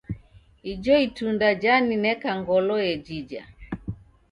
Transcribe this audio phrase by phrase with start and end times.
[0.71, 3.43] Ijo itunda janineka ngolo yejija.